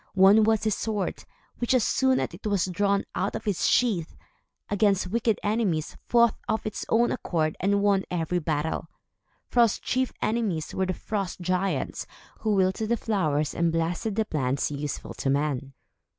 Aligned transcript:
One 0.15 0.43
was 0.45 0.63
his 0.63 0.73
sword, 0.73 1.25
which, 1.59 1.75
as 1.75 1.83
soon 1.83 2.19
as 2.19 2.29
it 2.33 2.47
was 2.47 2.65
drawn 2.65 3.03
out 3.13 3.35
of 3.35 3.47
its 3.47 3.67
sheath, 3.67 4.17
against 4.67 5.05
wicked 5.11 5.39
enemies, 5.43 5.95
fought 6.07 6.33
of 6.49 6.65
its 6.65 6.87
own 6.89 7.11
accord 7.11 7.55
and 7.59 7.83
won 7.83 8.05
every 8.09 8.39
battle. 8.39 8.87
Fro's 9.45 9.77
chief 9.77 10.11
enemies 10.19 10.73
were 10.73 10.87
the 10.87 10.95
frost 10.95 11.39
giants, 11.41 12.07
who 12.39 12.55
wilted 12.55 12.89
the 12.89 12.97
flowers 12.97 13.53
and 13.53 13.71
blasted 13.71 14.15
the 14.15 14.25
plants 14.25 14.71
useful 14.71 15.13
to 15.13 15.29
man. 15.29 15.71